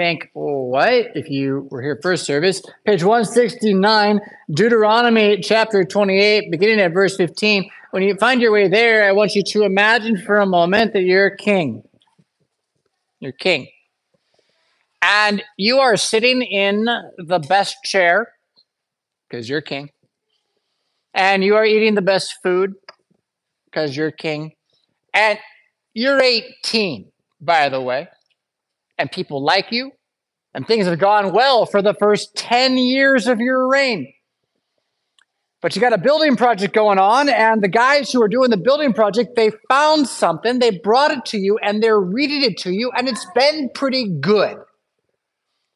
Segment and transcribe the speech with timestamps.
[0.00, 1.14] think, what?
[1.14, 7.70] If you were here first service, page 169, Deuteronomy chapter 28, beginning at verse 15.
[7.90, 11.02] When you find your way there, I want you to imagine for a moment that
[11.02, 11.82] you're a king.
[13.18, 13.68] You're king.
[15.02, 16.86] And you are sitting in
[17.18, 18.32] the best chair
[19.28, 19.90] because you're king.
[21.12, 22.72] And you are eating the best food
[23.66, 24.52] because you're king.
[25.12, 25.38] And
[25.92, 28.08] you're 18, by the way.
[29.00, 29.92] And people like you.
[30.52, 34.12] And things have gone well for the first 10 years of your reign.
[35.62, 38.56] But you got a building project going on, and the guys who are doing the
[38.56, 42.72] building project, they found something, they brought it to you, and they're reading it to
[42.72, 44.56] you, and it's been pretty good.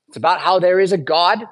[0.08, 1.44] It's about how there is a God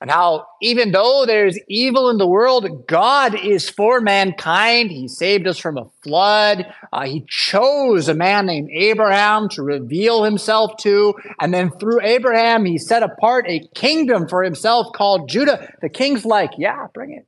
[0.00, 4.90] and how even though there's evil in the world, God is for mankind.
[4.90, 6.72] He saved us from a flood.
[6.92, 11.14] Uh, he chose a man named Abraham to reveal himself to.
[11.40, 15.72] And then through Abraham, he set apart a kingdom for himself called Judah.
[15.82, 17.26] The king's like, yeah, bring it.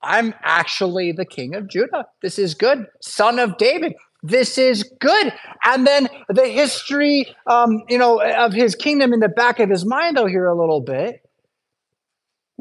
[0.00, 2.06] I'm actually the king of Judah.
[2.20, 2.86] This is good.
[3.00, 3.94] Son of David.
[4.24, 5.32] This is good.
[5.64, 9.84] And then the history, um, you know, of his kingdom in the back of his
[9.84, 11.21] mind, though, here a little bit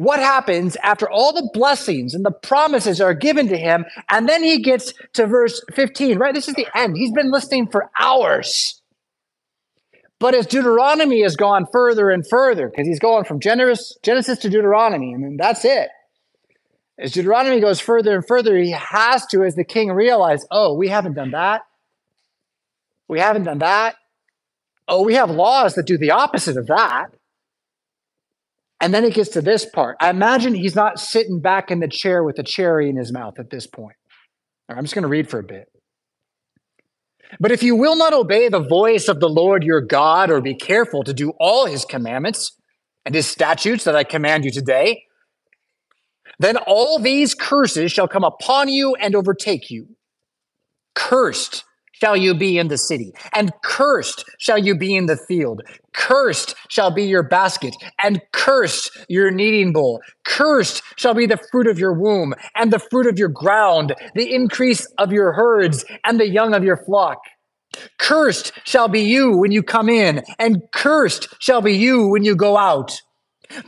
[0.03, 3.85] what happens after all the blessings and the promises are given to him.
[4.09, 6.33] And then he gets to verse 15, right?
[6.33, 6.97] This is the end.
[6.97, 8.81] He's been listening for hours.
[10.19, 15.13] But as Deuteronomy has gone further and further, because he's going from Genesis, to Deuteronomy,
[15.13, 15.89] and that's it.
[16.99, 20.89] As Deuteronomy goes further and further, he has to, as the king, realize, oh, we
[20.89, 21.61] haven't done that.
[23.07, 23.95] We haven't done that.
[24.88, 27.07] Oh, we have laws that do the opposite of that.
[28.82, 29.96] And then it gets to this part.
[30.02, 33.36] I imagine he's not sitting back in the chair with a cherry in his mouth
[33.38, 33.96] at this point.
[34.68, 35.68] I'm just going to read for a bit.
[37.40, 40.56] But if you will not obey the voice of the Lord your God, or be
[40.56, 42.58] careful to do all his commandments
[43.06, 45.04] and his statutes that I command you today,
[46.40, 49.96] then all these curses shall come upon you and overtake you.
[50.96, 51.64] Cursed
[52.01, 55.62] shall you be in the city, and cursed shall you be in the field.
[55.94, 60.01] Cursed shall be your basket, and cursed your kneading bowl.
[60.25, 64.34] Cursed shall be the fruit of your womb, and the fruit of your ground, the
[64.34, 67.19] increase of your herds, and the young of your flock.
[68.00, 72.35] Cursed shall be you when you come in, and cursed shall be you when you
[72.35, 73.00] go out.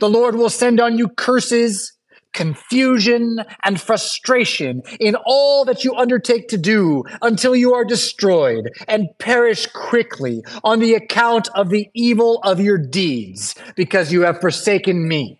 [0.00, 1.93] The Lord will send on you curses
[2.34, 9.08] confusion, and frustration in all that you undertake to do until you are destroyed and
[9.18, 15.08] perish quickly on the account of the evil of your deeds, because you have forsaken
[15.08, 15.38] me.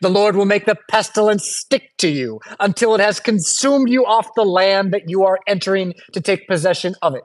[0.00, 4.28] The Lord will make the pestilence stick to you until it has consumed you off
[4.34, 7.22] the land that you are entering to take possession of it.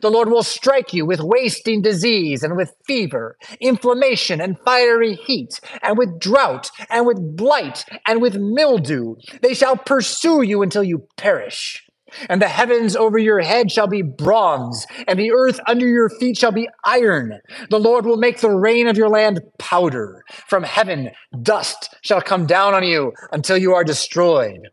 [0.00, 5.60] The Lord will strike you with wasting disease and with fever, inflammation and fiery heat,
[5.82, 9.16] and with drought, and with blight, and with mildew.
[9.42, 11.86] They shall pursue you until you perish.
[12.28, 16.36] And the heavens over your head shall be bronze, and the earth under your feet
[16.36, 17.40] shall be iron.
[17.70, 20.22] The Lord will make the rain of your land powder.
[20.46, 21.10] From heaven,
[21.42, 24.68] dust shall come down on you until you are destroyed.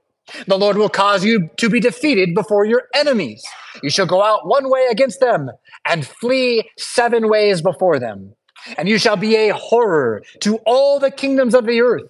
[0.48, 3.44] The Lord will cause you to be defeated before your enemies.
[3.84, 5.50] You shall go out one way against them
[5.86, 8.34] and flee seven ways before them.
[8.78, 12.10] And you shall be a horror to all the kingdoms of the earth.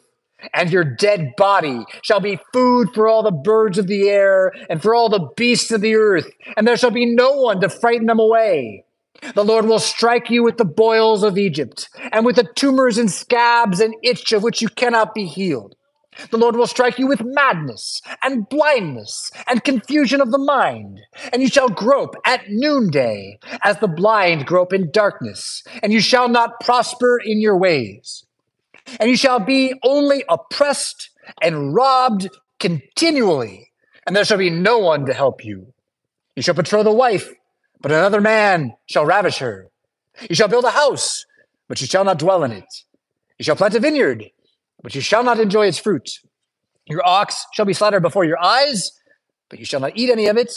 [0.54, 4.82] And your dead body shall be food for all the birds of the air and
[4.82, 6.30] for all the beasts of the earth.
[6.56, 8.86] And there shall be no one to frighten them away.
[9.36, 13.12] The Lord will strike you with the boils of Egypt and with the tumors and
[13.12, 15.76] scabs and itch of which you cannot be healed.
[16.32, 21.42] The Lord will strike you with madness and blindness and confusion of the mind, and
[21.42, 26.60] you shall grope at noonday as the blind grope in darkness, and you shall not
[26.60, 28.26] prosper in your ways.
[29.00, 31.10] And you shall be only oppressed
[31.42, 32.30] and robbed
[32.60, 33.72] continually,
[34.06, 35.74] and there shall be no one to help you.
[36.36, 37.30] You shall betroth a wife,
[37.82, 39.70] but another man shall ravish her.
[40.30, 41.26] You shall build a house,
[41.68, 42.84] but you shall not dwell in it.
[43.38, 44.26] You shall plant a vineyard,
[44.82, 46.10] but you shall not enjoy its fruit.
[46.88, 48.92] Your ox shall be slaughtered before your eyes,
[49.50, 50.52] but you shall not eat any of it.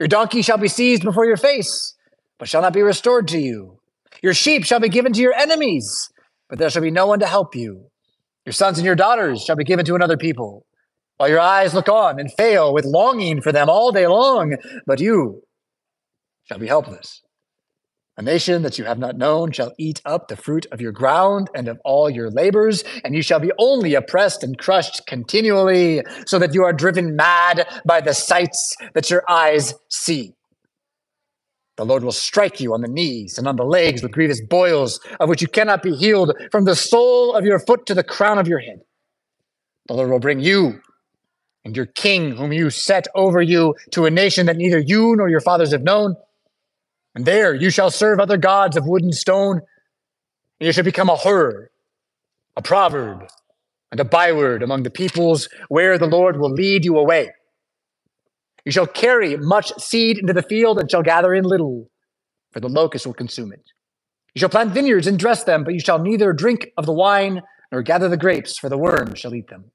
[0.00, 1.94] Your donkey shall be seized before your face,
[2.38, 3.78] but shall not be restored to you.
[4.22, 6.10] Your sheep shall be given to your enemies,
[6.48, 7.86] but there shall be no one to help you.
[8.44, 10.66] Your sons and your daughters shall be given to another people,
[11.16, 14.56] while your eyes look on and fail with longing for them all day long,
[14.86, 15.42] but you
[16.44, 17.22] shall be helpless.
[18.22, 21.50] A nation that you have not known shall eat up the fruit of your ground
[21.56, 26.38] and of all your labors, and you shall be only oppressed and crushed continually, so
[26.38, 30.36] that you are driven mad by the sights that your eyes see.
[31.76, 35.00] The Lord will strike you on the knees and on the legs with grievous boils,
[35.18, 38.38] of which you cannot be healed, from the sole of your foot to the crown
[38.38, 38.82] of your head.
[39.88, 40.80] The Lord will bring you
[41.64, 45.28] and your king, whom you set over you, to a nation that neither you nor
[45.28, 46.14] your fathers have known.
[47.14, 49.60] And there you shall serve other gods of wood and stone.
[50.60, 51.70] And you shall become a horror,
[52.56, 53.28] a proverb,
[53.90, 57.30] and a byword among the peoples where the Lord will lead you away.
[58.64, 61.90] You shall carry much seed into the field and shall gather in little,
[62.52, 63.62] for the locust will consume it.
[64.34, 67.42] You shall plant vineyards and dress them, but you shall neither drink of the wine
[67.70, 69.72] nor gather the grapes, for the worm shall eat them.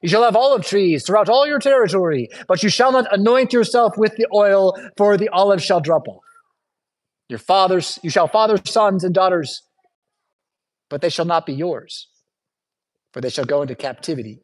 [0.00, 3.94] You shall have olive trees throughout all your territory, but you shall not anoint yourself
[3.96, 6.23] with the oil, for the olive shall drop off.
[7.28, 9.62] Your fathers, you shall father sons and daughters,
[10.90, 12.08] but they shall not be yours,
[13.12, 14.42] for they shall go into captivity.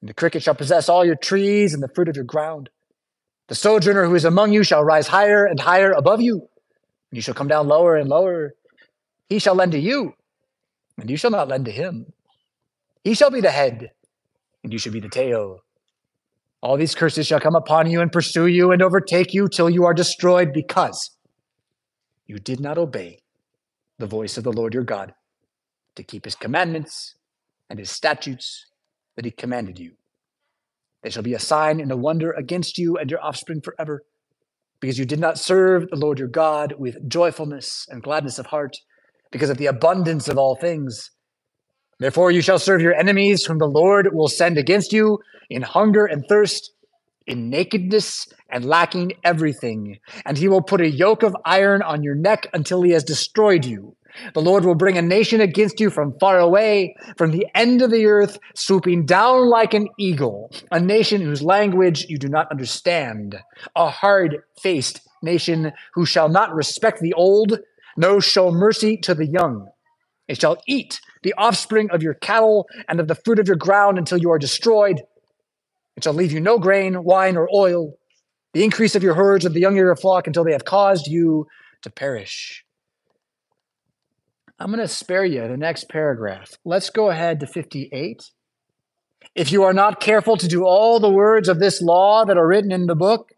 [0.00, 2.70] And the cricket shall possess all your trees and the fruit of your ground.
[3.48, 7.20] The sojourner who is among you shall rise higher and higher above you, and you
[7.20, 8.54] shall come down lower and lower.
[9.28, 10.14] He shall lend to you,
[10.98, 12.06] and you shall not lend to him.
[13.02, 13.90] He shall be the head,
[14.62, 15.58] and you shall be the tail.
[16.62, 19.84] All these curses shall come upon you and pursue you and overtake you till you
[19.84, 21.10] are destroyed because
[22.26, 23.20] you did not obey
[23.98, 25.14] the voice of the Lord your God
[25.96, 27.16] to keep his commandments
[27.68, 28.66] and his statutes
[29.16, 29.92] that he commanded you.
[31.02, 34.02] They shall be a sign and a wonder against you and your offspring forever,
[34.80, 38.76] because you did not serve the Lord your God with joyfulness and gladness of heart,
[39.30, 41.10] because of the abundance of all things.
[41.98, 45.18] Therefore, you shall serve your enemies, whom the Lord will send against you
[45.50, 46.72] in hunger and thirst,
[47.26, 49.98] in nakedness and lacking everything.
[50.24, 53.64] And he will put a yoke of iron on your neck until he has destroyed
[53.64, 53.96] you.
[54.34, 57.90] The Lord will bring a nation against you from far away, from the end of
[57.90, 63.36] the earth, swooping down like an eagle, a nation whose language you do not understand,
[63.74, 67.58] a hard faced nation who shall not respect the old,
[67.96, 69.68] no show mercy to the young.
[70.28, 73.98] It shall eat the offspring of your cattle and of the fruit of your ground
[73.98, 75.02] until you are destroyed.
[75.96, 77.94] It shall leave you no grain, wine, or oil,
[78.54, 81.06] the increase of your herds of the young of your flock until they have caused
[81.06, 81.46] you
[81.82, 82.64] to perish.
[84.58, 86.52] I'm going to spare you the next paragraph.
[86.64, 88.22] Let's go ahead to 58.
[89.34, 92.46] If you are not careful to do all the words of this law that are
[92.46, 93.32] written in the book,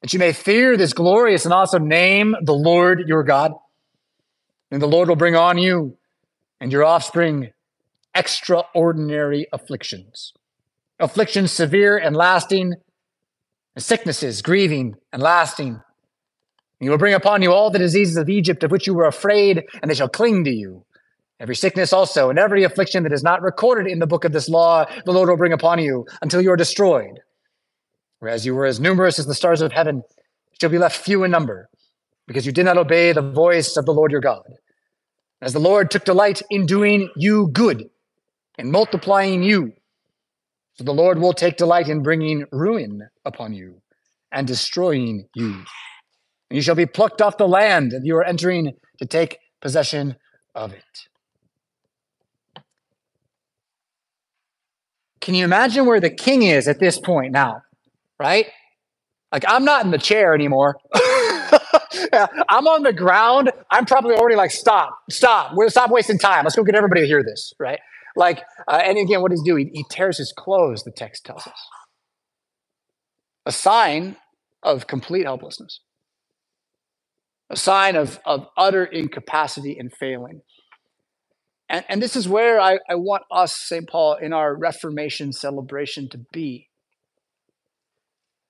[0.00, 3.52] that you may fear this glorious and awesome name, the Lord your God,
[4.70, 5.96] then the Lord will bring on you
[6.60, 7.50] and your offspring
[8.14, 10.32] extraordinary afflictions,
[10.98, 12.74] afflictions severe and lasting,
[13.74, 15.80] and sicknesses, grieving and lasting.
[16.80, 19.64] He will bring upon you all the diseases of Egypt of which you were afraid,
[19.80, 20.84] and they shall cling to you.
[21.40, 24.48] Every sickness also, and every affliction that is not recorded in the book of this
[24.48, 27.20] law, the Lord will bring upon you until you are destroyed.
[28.20, 30.02] Whereas you were as numerous as the stars of heaven,
[30.60, 31.68] shall be left few in number,
[32.26, 34.44] because you did not obey the voice of the Lord your God.
[35.42, 37.90] As the Lord took delight in doing you good
[38.56, 39.72] and multiplying you,
[40.74, 43.80] so the Lord will take delight in bringing ruin upon you
[44.32, 45.64] and destroying you.
[46.50, 50.16] And you shall be plucked off the land that you are entering to take possession
[50.54, 50.82] of it.
[55.20, 57.62] Can you imagine where the king is at this point now?
[58.18, 58.46] Right?
[59.32, 60.76] Like, I'm not in the chair anymore.
[62.14, 63.50] I'm on the ground.
[63.70, 65.52] I'm probably already like, stop, stop.
[65.54, 66.44] We'll stop wasting time.
[66.44, 67.80] Let's go get everybody to hear this, right?
[68.16, 69.56] Like, uh, and again, what does he do?
[69.56, 71.68] He, he tears his clothes, the text tells us.
[73.46, 74.16] A sign
[74.62, 75.80] of complete helplessness,
[77.50, 80.42] a sign of, of utter incapacity and failing.
[81.68, 83.88] And, and this is where I, I want us, St.
[83.88, 86.68] Paul, in our Reformation celebration to be.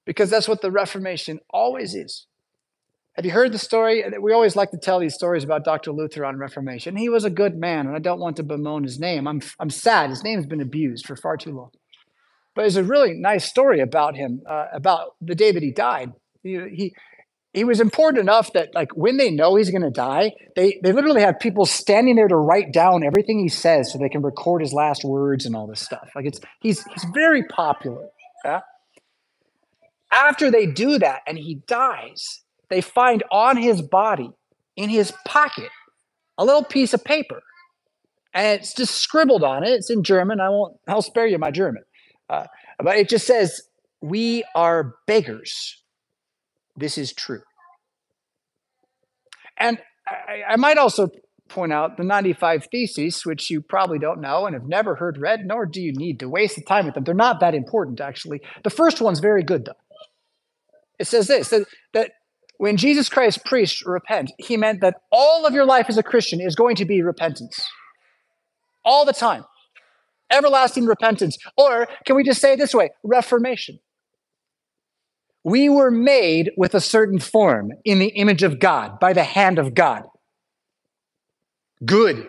[0.07, 2.27] Because that's what the Reformation always is.
[3.15, 4.05] Have you heard the story?
[4.21, 5.93] We always like to tell these stories about Dr.
[5.93, 6.97] Luther on Reformation.
[6.97, 9.29] He was a good man, and I don't want to bemoan his name.
[9.29, 10.11] I'm, I'm sad.
[10.11, 11.71] His name's been abused for far too long.
[12.57, 16.13] But there's a really nice story about him, uh, about the day that he died.
[16.43, 16.95] He, he,
[17.53, 20.91] he was important enough that, like, when they know he's going to die, they, they
[20.91, 24.61] literally have people standing there to write down everything he says so they can record
[24.61, 26.11] his last words and all this stuff.
[26.17, 28.09] Like, it's he's, he's very popular.
[28.45, 28.61] Yeah?
[30.11, 34.31] After they do that and he dies, they find on his body,
[34.77, 35.71] in his pocket,
[36.39, 37.43] a little piece of paper.
[38.33, 39.71] And it's just scribbled on it.
[39.71, 40.41] It's in German.
[40.41, 41.85] I won't, I'll spare you my German.
[42.29, 42.47] Uh,
[42.83, 43.63] but it just says,
[44.01, 45.83] We are beggars.
[46.77, 47.43] This is true.
[49.57, 49.79] And
[50.09, 51.09] I, I might also
[51.49, 55.41] point out the 95 Theses, which you probably don't know and have never heard read,
[55.45, 57.05] nor do you need to waste the time with them.
[57.05, 58.41] They're not that important, actually.
[58.65, 59.73] The first one's very good, though.
[60.99, 62.13] It says this that, that
[62.59, 66.41] when Jesus Christ preached repent, he meant that all of your life as a Christian
[66.41, 67.65] is going to be repentance.
[68.85, 69.45] All the time.
[70.31, 71.37] Everlasting repentance.
[71.57, 72.91] Or can we just say it this way?
[73.03, 73.79] Reformation.
[75.43, 79.59] We were made with a certain form in the image of God, by the hand
[79.59, 80.05] of God.
[81.85, 82.29] Good,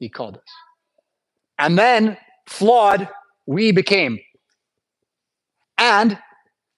[0.00, 0.42] he called us.
[1.58, 2.16] And then,
[2.46, 3.08] flawed,
[3.46, 4.18] we became.
[5.78, 6.18] And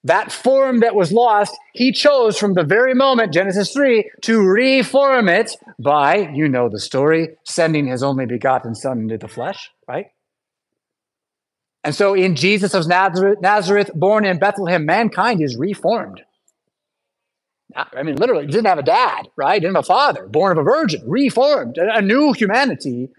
[0.08, 5.28] that form that was lost, he chose from the very moment, Genesis 3, to reform
[5.28, 10.06] it by, you know the story, sending his only begotten Son into the flesh, right?
[11.84, 16.22] And so in Jesus of Nazareth, Nazareth, born in Bethlehem, mankind is reformed.
[17.74, 19.60] I mean, literally, didn't have a dad, right?
[19.60, 23.10] Didn't have a father, born of a virgin, reformed, a new humanity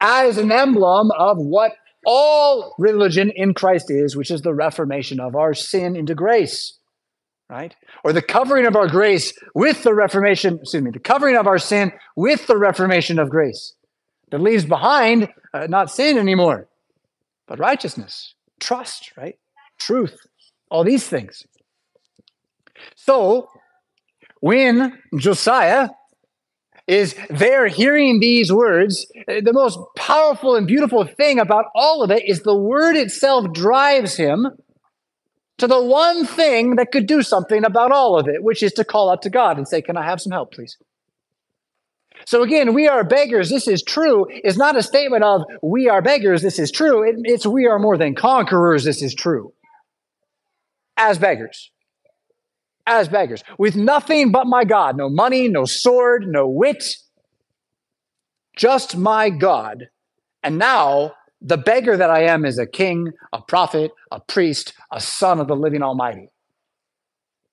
[0.00, 1.72] as an emblem of what
[2.06, 6.78] all religion in Christ is, which is the reformation of our sin into grace,
[7.48, 7.74] right?
[8.04, 11.58] Or the covering of our grace with the reformation, excuse me, the covering of our
[11.58, 13.74] sin with the reformation of grace
[14.30, 16.68] that leaves behind uh, not sin anymore,
[17.46, 19.38] but righteousness, trust, right?
[19.78, 20.16] Truth,
[20.70, 21.44] all these things.
[22.94, 23.48] So,
[24.40, 25.90] when Josiah
[26.90, 29.06] is there hearing these words.
[29.28, 33.52] Uh, the most powerful and beautiful thing about all of it is the word itself
[33.52, 34.48] drives him
[35.58, 38.84] to the one thing that could do something about all of it, which is to
[38.84, 40.76] call out to God and say, Can I have some help, please?
[42.26, 43.50] So again, we are beggars.
[43.50, 44.26] This is true.
[44.42, 46.42] Is not a statement of we are beggars.
[46.42, 47.08] This is true.
[47.08, 48.82] It, it's we are more than conquerors.
[48.82, 49.52] This is true.
[50.96, 51.70] As beggars
[52.90, 56.84] as beggars, with nothing but my God no money, no sword, no wit,
[58.56, 59.88] just my God.
[60.42, 65.00] And now the beggar that I am is a king, a prophet, a priest, a
[65.00, 66.28] son of the living Almighty.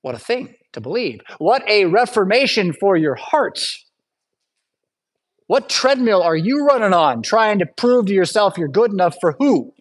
[0.02, 1.22] What a thing to believe.
[1.38, 3.86] What a reformation for your hearts.
[5.48, 9.36] What treadmill are you running on trying to prove to yourself you're good enough for
[9.40, 9.74] who?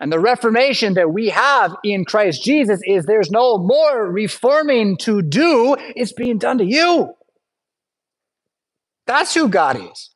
[0.00, 5.20] And the reformation that we have in Christ Jesus is there's no more reforming to
[5.20, 7.14] do, it's being done to you.
[9.06, 10.10] That's who God is.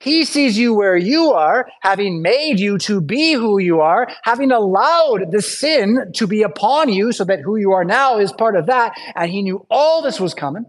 [0.00, 4.52] He sees you where you are, having made you to be who you are, having
[4.52, 8.56] allowed the sin to be upon you so that who you are now is part
[8.56, 8.96] of that.
[9.16, 10.66] And He knew all this was coming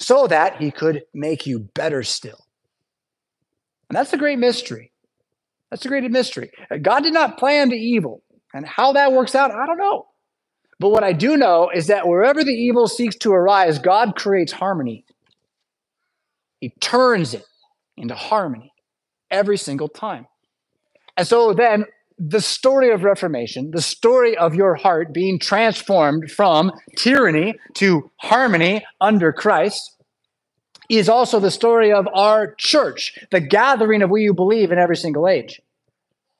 [0.00, 2.44] so that He could make you better still.
[3.88, 4.89] And that's the great mystery.
[5.70, 6.50] That's a great mystery.
[6.82, 8.22] God did not plan the evil.
[8.52, 10.06] And how that works out, I don't know.
[10.80, 14.52] But what I do know is that wherever the evil seeks to arise, God creates
[14.52, 15.04] harmony.
[16.60, 17.44] He turns it
[17.96, 18.72] into harmony
[19.30, 20.26] every single time.
[21.16, 21.84] And so then
[22.18, 28.84] the story of Reformation, the story of your heart being transformed from tyranny to harmony
[29.00, 29.96] under Christ,
[30.98, 34.96] is also the story of our church, the gathering of we who believe in every
[34.96, 35.60] single age.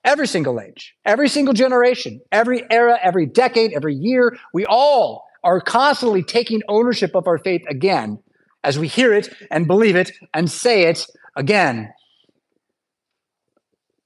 [0.05, 5.61] Every single age, every single generation, every era, every decade, every year, we all are
[5.61, 8.19] constantly taking ownership of our faith again
[8.65, 11.93] as we hear it and believe it and say it again.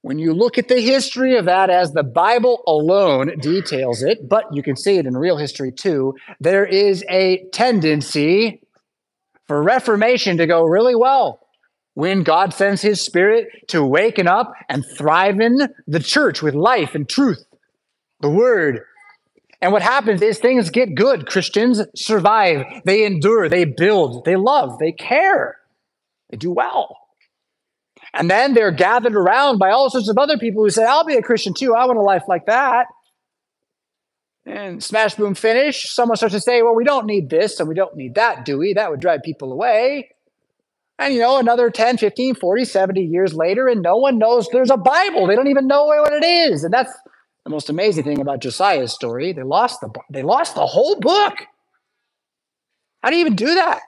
[0.01, 4.45] When you look at the history of that as the Bible alone details it, but
[4.53, 8.61] you can see it in real history too, there is a tendency
[9.47, 11.39] for Reformation to go really well
[11.93, 16.93] when God sends his spirit to waken up and thrive in the church with life
[16.93, 17.45] and truth,
[18.19, 18.81] the word.
[19.61, 21.25] And what happens is things get good.
[21.25, 25.57] Christians survive, they endure, they build, they love, they care,
[26.29, 26.97] they do well.
[28.13, 31.15] And then they're gathered around by all sorts of other people who say, I'll be
[31.15, 31.75] a Christian too.
[31.75, 32.87] I want a life like that.
[34.45, 35.91] And smash, boom, finish.
[35.91, 38.59] Someone starts to say, well, we don't need this and we don't need that, do
[38.59, 38.73] we?
[38.73, 40.09] That would drive people away.
[40.99, 44.69] And you know, another 10, 15, 40, 70 years later, and no one knows there's
[44.69, 45.27] a Bible.
[45.27, 46.63] They don't even know what it is.
[46.63, 46.93] And that's
[47.43, 49.33] the most amazing thing about Josiah's story.
[49.33, 51.33] They lost the they lost the whole book.
[53.03, 53.81] How do you even do that?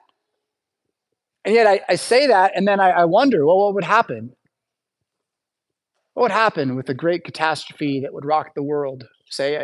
[1.46, 4.36] And yet I, I say that, and then I, I wonder, well, what would happen?
[6.14, 9.06] What would happen with a great catastrophe that would rock the world?
[9.30, 9.56] Say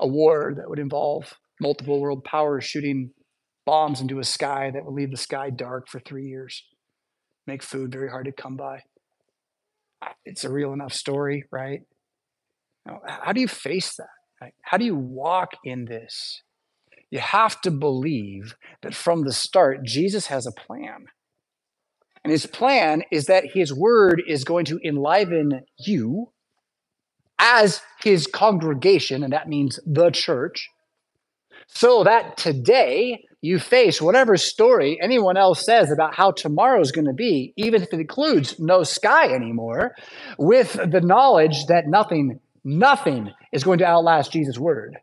[0.00, 3.10] a, war that would involve multiple world powers shooting
[3.66, 6.64] bombs into a sky that would leave the sky dark for three years,
[7.46, 8.80] make food very hard to come by.
[10.24, 11.80] It's a real enough story, right?
[13.06, 14.52] How do you face that?
[14.62, 16.42] How do you walk in this?
[17.10, 21.06] You have to believe that from the start, Jesus has a plan.
[22.24, 26.32] And his plan is that his word is going to enliven you
[27.40, 30.68] as his congregation, and that means the church,
[31.66, 37.06] so that today you face whatever story anyone else says about how tomorrow is going
[37.06, 39.94] to be, even if it includes no sky anymore,
[40.38, 44.98] with the knowledge that nothing, nothing is going to outlast Jesus' word.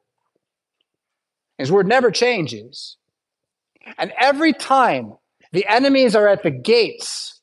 [1.58, 2.98] His word never changes.
[3.98, 5.14] And every time
[5.54, 7.37] the enemies are at the gates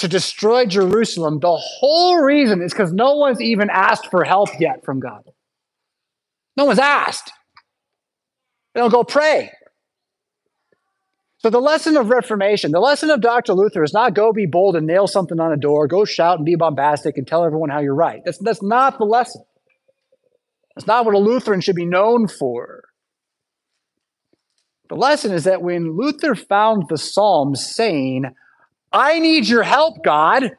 [0.00, 4.84] to destroy Jerusalem, the whole reason is because no one's even asked for help yet
[4.84, 5.22] from God.
[6.56, 7.32] No one's asked.
[8.74, 9.50] They don't go pray.
[11.38, 13.54] So the lesson of Reformation, the lesson of Dr.
[13.54, 16.44] Luther is not go be bold and nail something on a door, go shout and
[16.44, 18.20] be bombastic and tell everyone how you're right.
[18.24, 19.42] That's, that's not the lesson.
[20.76, 22.84] That's not what a Lutheran should be known for.
[24.90, 28.24] The lesson is that when Luther found the Psalms saying,
[28.92, 30.56] I need your help, God,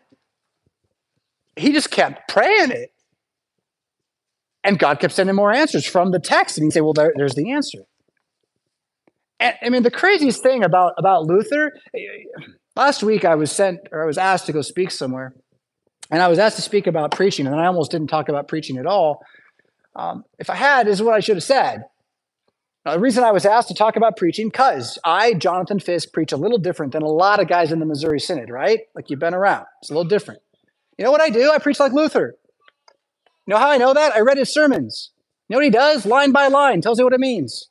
[1.55, 2.91] he just kept praying it.
[4.63, 6.57] And God kept sending more answers from the text.
[6.57, 7.79] And he'd say, Well, there, there's the answer.
[9.39, 11.73] And, I mean, the craziest thing about about Luther,
[12.75, 15.33] last week I was sent or I was asked to go speak somewhere,
[16.11, 18.77] and I was asked to speak about preaching, and I almost didn't talk about preaching
[18.77, 19.25] at all.
[19.95, 21.83] Um, if I had, is what I should have said.
[22.85, 26.31] Now, the reason I was asked to talk about preaching, because I, Jonathan Fisk, preach
[26.31, 28.79] a little different than a lot of guys in the Missouri Synod, right?
[28.95, 29.65] Like you've been around.
[29.81, 30.41] It's a little different.
[30.97, 31.51] You know what I do?
[31.51, 32.35] I preach like Luther.
[33.45, 34.15] You know how I know that?
[34.15, 35.11] I read his sermons.
[35.47, 36.05] You know what he does?
[36.05, 37.67] Line by line, tells you what it means.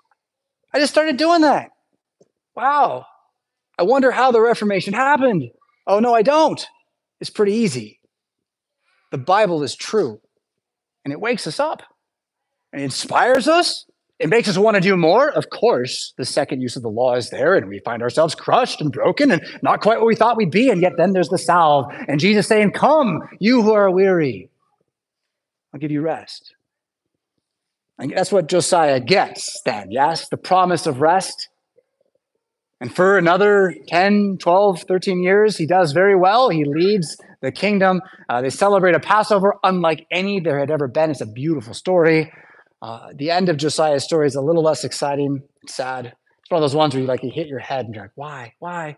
[0.72, 1.70] I just started doing that.
[2.54, 3.06] Wow.
[3.78, 5.50] I wonder how the Reformation happened.
[5.86, 6.64] Oh, no, I don't.
[7.20, 8.00] It's pretty easy.
[9.10, 10.20] The Bible is true,
[11.04, 11.82] and it wakes us up,
[12.72, 13.86] and inspires us.
[14.20, 15.30] It makes us want to do more.
[15.30, 18.82] Of course, the second use of the law is there, and we find ourselves crushed
[18.82, 20.68] and broken and not quite what we thought we'd be.
[20.68, 24.50] And yet, then there's the salve, and Jesus saying, Come, you who are weary,
[25.72, 26.54] I'll give you rest.
[27.98, 30.28] And that's what Josiah gets then, yes?
[30.28, 31.48] The promise of rest.
[32.78, 36.50] And for another 10, 12, 13 years, he does very well.
[36.50, 38.02] He leads the kingdom.
[38.28, 41.10] Uh, they celebrate a Passover unlike any there had ever been.
[41.10, 42.30] It's a beautiful story.
[42.82, 46.06] Uh, the end of Josiah's story is a little less exciting, sad.
[46.06, 48.12] It's one of those ones where you like you hit your head and you're like,
[48.14, 48.96] why, why?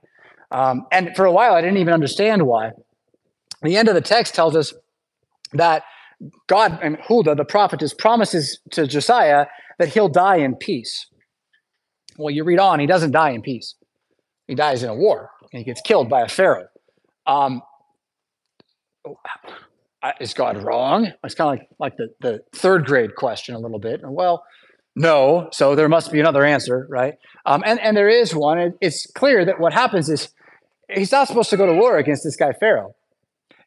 [0.50, 2.72] Um, and for a while, I didn't even understand why.
[3.62, 4.72] The end of the text tells us
[5.52, 5.82] that
[6.46, 9.46] God and Huldah, the prophetess, promises to Josiah
[9.78, 11.06] that he'll die in peace.
[12.16, 13.74] Well, you read on, he doesn't die in peace.
[14.46, 16.68] He dies in a war and he gets killed by a pharaoh.
[17.26, 17.62] Um,
[20.20, 21.12] is God wrong?
[21.24, 24.00] It's kind of like, like the, the third grade question a little bit.
[24.02, 24.44] Well,
[24.94, 27.14] no, so there must be another answer, right?
[27.46, 28.74] Um, and, and there is one.
[28.80, 30.28] It's clear that what happens is
[30.92, 32.94] he's not supposed to go to war against this guy, Pharaoh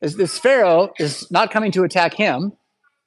[0.01, 2.53] is this Pharaoh is not coming to attack him,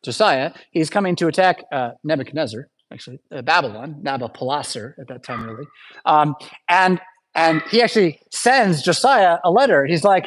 [0.05, 0.53] Josiah.
[0.71, 5.67] He's coming to attack uh, Nebuchadnezzar, actually uh, Babylon, Nabopolassar at that time, really.
[6.05, 6.35] Um,
[6.69, 7.01] and
[7.35, 9.87] and he actually sends Josiah a letter.
[9.87, 10.27] He's like,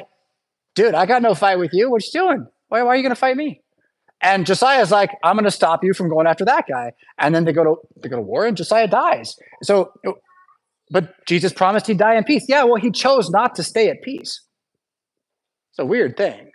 [0.76, 1.92] "Dude, I got no fight with you.
[1.92, 2.48] What you doing?
[2.72, 3.62] Why, why are you going to fight me?"
[4.22, 7.44] And Josiah's like, "I'm going to stop you from going after that guy." And then
[7.44, 9.36] they go to they go to war, and Josiah dies.
[9.62, 9.92] So,
[10.90, 12.46] but Jesus promised he'd die in peace.
[12.48, 14.42] Yeah, well, he chose not to stay at peace.
[15.72, 16.52] It's a weird thing.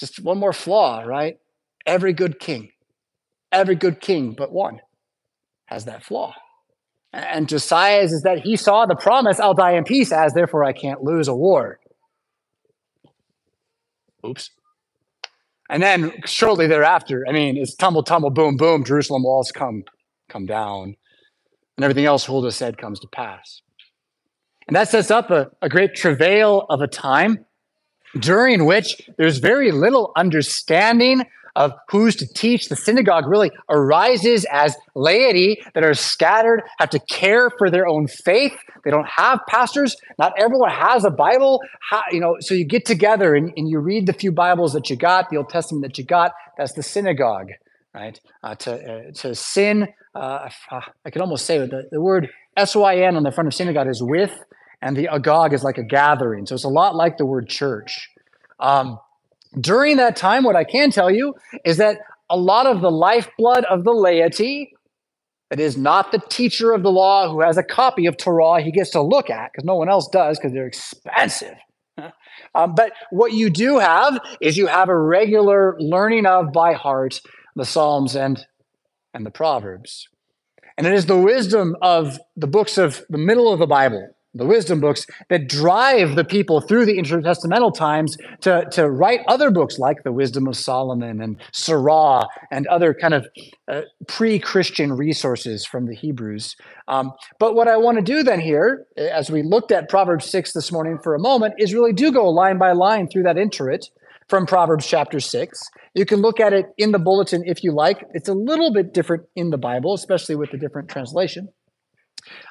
[0.00, 1.36] Just one more flaw, right?
[1.86, 2.70] Every good king,
[3.52, 4.80] every good king but one
[5.66, 6.34] has that flaw.
[7.12, 10.72] And Josiah's is that he saw the promise, I'll die in peace, as therefore I
[10.72, 11.78] can't lose a war.
[14.26, 14.50] Oops.
[15.68, 19.84] And then shortly thereafter, I mean, it's tumble, tumble, boom, boom, Jerusalem walls come,
[20.28, 20.96] come down,
[21.76, 23.62] and everything else Huldah said comes to pass.
[24.66, 27.44] And that sets up a, a great travail of a time
[28.18, 31.24] during which there's very little understanding
[31.58, 32.68] of who's to teach.
[32.68, 38.06] The synagogue really arises as laity that are scattered, have to care for their own
[38.06, 38.56] faith.
[38.84, 39.96] They don't have pastors.
[40.18, 41.60] Not everyone has a Bible.
[41.90, 44.88] How, you know, so you get together and, and you read the few Bibles that
[44.88, 46.30] you got, the Old Testament that you got.
[46.56, 47.48] That's the synagogue,
[47.92, 48.16] right?
[48.44, 50.48] Uh, to uh, to sin, uh,
[51.04, 53.88] I could almost say the, the word S Y N on the front of synagogue
[53.88, 54.34] is with
[54.80, 56.46] and the agog is like a gathering.
[56.46, 58.10] So it's a lot like the word church.
[58.60, 58.98] Um,
[59.58, 61.34] during that time, what I can tell you
[61.64, 61.98] is that
[62.30, 64.72] a lot of the lifeblood of the laity,
[65.50, 68.70] that is not the teacher of the law who has a copy of Torah he
[68.70, 71.56] gets to look at, because no one else does, because they're expensive.
[72.54, 77.20] Um, but what you do have is you have a regular learning of by heart
[77.56, 78.46] the Psalms and,
[79.12, 80.08] and the Proverbs.
[80.76, 84.46] And it is the wisdom of the books of the middle of the Bible the
[84.46, 89.78] wisdom books that drive the people through the intertestamental times to, to write other books
[89.78, 93.26] like the wisdom of solomon and sirach and other kind of
[93.68, 96.56] uh, pre-christian resources from the hebrews.
[96.88, 100.52] Um, but what i want to do then here as we looked at proverbs 6
[100.52, 103.86] this morning for a moment is really do go line by line through that introit
[104.28, 105.58] from proverbs chapter 6
[105.94, 108.04] you can look at it in the bulletin if you like.
[108.12, 111.48] It's a little bit different in the bible especially with the different translation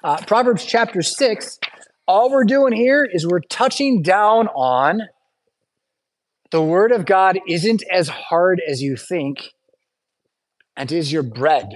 [0.03, 1.59] uh, Proverbs chapter 6,
[2.07, 5.01] all we're doing here is we're touching down on
[6.51, 9.49] the word of God isn't as hard as you think
[10.77, 11.67] and is your bread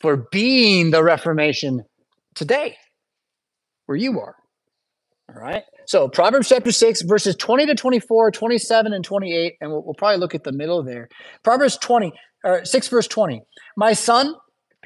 [0.00, 1.82] for being the Reformation
[2.34, 2.76] today,
[3.86, 4.34] where you are.
[5.30, 5.62] All right.
[5.86, 10.18] So Proverbs chapter 6, verses 20 to 24, 27, and 28, and we'll, we'll probably
[10.18, 11.08] look at the middle there.
[11.42, 12.12] Proverbs 20,
[12.44, 13.42] or 6, verse 20.
[13.76, 14.34] My son,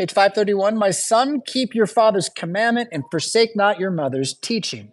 [0.02, 4.90] Page 531 My son, keep your father's commandment and forsake not your mother's teaching.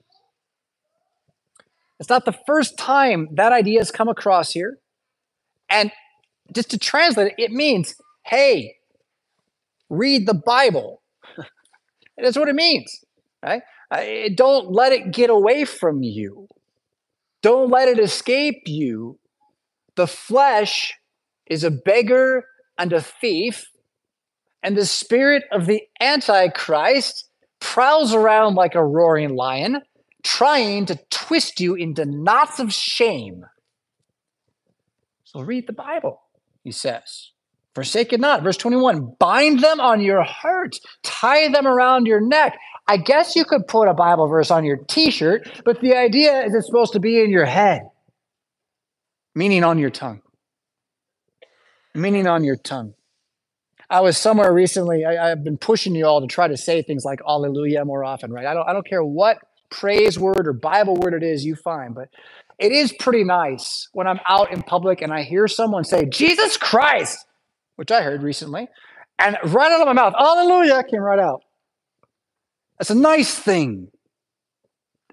[2.00, 4.78] It's not the first time that idea has come across here.
[5.67, 5.91] And
[6.54, 7.95] just to translate it, it means,
[8.28, 8.76] hey,
[9.89, 11.02] read the Bible.
[12.19, 13.04] That's what it means,
[13.41, 13.63] right?
[13.89, 16.48] Uh, don't let it get away from you.
[17.41, 19.17] Don't let it escape you.
[19.95, 20.93] The flesh
[21.48, 22.45] is a beggar
[22.78, 23.65] and a thief,
[24.63, 29.82] and the spirit of the Antichrist prowls around like a roaring lion,
[30.24, 33.45] trying to twist you into knots of shame.
[35.24, 36.22] So read the Bible,
[36.63, 37.32] he says.
[37.76, 38.43] Forsake it not.
[38.43, 42.58] Verse 21 bind them on your heart, tie them around your neck.
[42.88, 46.43] I guess you could put a Bible verse on your t shirt, but the idea
[46.43, 47.84] is it's supposed to be in your head,
[49.36, 50.22] meaning on your tongue.
[51.93, 52.95] Meaning on your tongue.
[53.89, 55.04] I was somewhere recently.
[55.06, 58.32] I, have been pushing you all to try to say things like "Alleluia" more often,
[58.32, 58.45] right?
[58.45, 58.67] I don't.
[58.67, 62.10] I don't care what praise word or Bible word it is you find, but
[62.60, 66.56] it is pretty nice when I'm out in public and I hear someone say "Jesus
[66.56, 67.25] Christ,"
[67.78, 68.67] which I heard recently,
[69.17, 71.43] and right out of my mouth, "Alleluia" came right out.
[72.78, 73.89] That's a nice thing.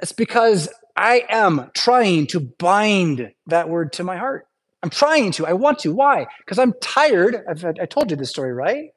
[0.02, 4.46] It's because I am trying to bind that word to my heart.
[4.86, 5.46] I'm trying to.
[5.46, 5.92] I want to.
[5.92, 6.28] Why?
[6.38, 7.42] Because I'm tired.
[7.50, 8.90] I've, I told you this story, right?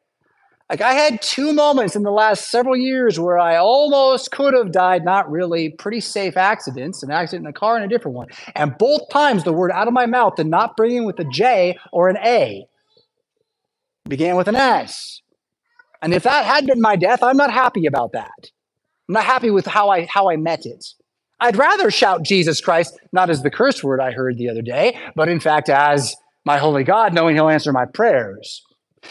[0.69, 4.71] Like I had two moments in the last several years where I almost could have
[4.71, 8.27] died, not really, pretty safe accidents, an accident in a car and a different one.
[8.53, 11.79] And both times the word out of my mouth did not begin with a J
[11.91, 12.67] or an A.
[14.05, 15.23] It began with an S.
[16.03, 18.51] And if that had been my death, I'm not happy about that.
[19.07, 20.85] I'm not happy with how I how I met it.
[21.39, 24.97] I'd rather shout Jesus Christ, not as the curse word I heard the other day,
[25.15, 28.63] but in fact as my holy God, knowing he'll answer my prayers.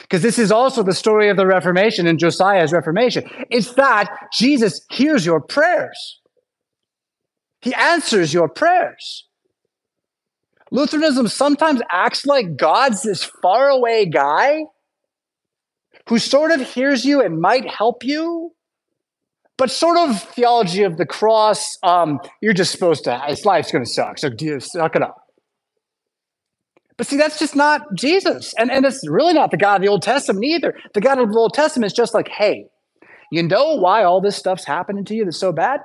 [0.03, 3.25] Because this is also the story of the Reformation and Josiah's Reformation.
[3.51, 6.21] It's that Jesus hears your prayers.
[7.61, 9.27] He answers your prayers.
[10.71, 14.65] Lutheranism sometimes acts like God's this faraway guy
[16.09, 18.53] who sort of hears you and might help you,
[19.59, 21.77] but sort of theology of the cross.
[21.83, 23.19] Um, you're just supposed to.
[23.27, 25.17] His life's going to suck, so suck it up.
[26.97, 29.89] But see, that's just not Jesus, and and it's really not the God of the
[29.89, 30.75] Old Testament either.
[30.95, 32.67] The God of the Old Testament is just like, hey,
[33.31, 35.81] you know why all this stuff's happening to you that's so bad?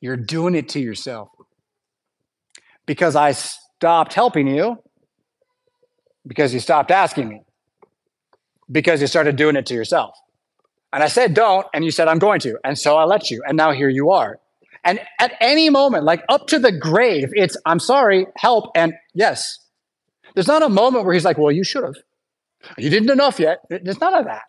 [0.00, 1.28] You're doing it to yourself
[2.86, 4.78] because I stopped helping you
[6.26, 7.42] because you stopped asking me
[8.70, 10.14] because you started doing it to yourself.
[10.92, 11.66] And I said, don't.
[11.72, 12.58] And you said, I'm going to.
[12.64, 13.42] And so I let you.
[13.46, 14.38] And now here you are.
[14.82, 18.70] And at any moment, like up to the grave, it's, I'm sorry, help.
[18.74, 19.58] And yes,
[20.34, 21.96] there's not a moment where he's like, well, you should have.
[22.76, 23.60] You didn't enough yet.
[23.68, 24.42] There's none of that.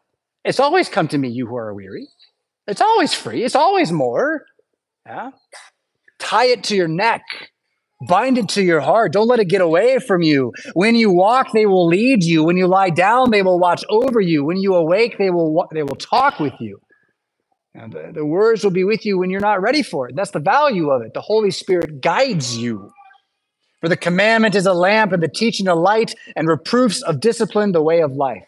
[0.43, 2.07] It's always come to me, you who are weary.
[2.67, 3.43] It's always free.
[3.43, 4.45] It's always more.
[5.05, 5.31] Yeah.
[6.19, 7.23] Tie it to your neck.
[8.07, 9.13] Bind it to your heart.
[9.13, 10.53] Don't let it get away from you.
[10.73, 12.43] When you walk, they will lead you.
[12.43, 14.43] When you lie down, they will watch over you.
[14.43, 16.81] When you awake, they will they will talk with you.
[17.73, 20.15] And the, the words will be with you when you're not ready for it.
[20.15, 21.13] That's the value of it.
[21.13, 22.91] The Holy Spirit guides you.
[23.79, 27.71] For the commandment is a lamp and the teaching a light and reproofs of discipline
[27.71, 28.45] the way of life.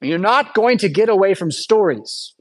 [0.00, 2.34] You're not going to get away from stories.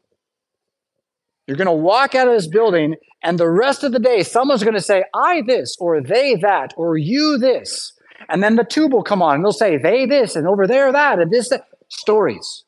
[1.47, 4.63] You're going to walk out of this building, and the rest of the day, someone's
[4.63, 7.93] going to say, I this, or they that, or you this.
[8.29, 10.91] And then the tube will come on, and they'll say, they this, and over there
[10.91, 11.65] that, and this, that.
[11.89, 12.63] Stories.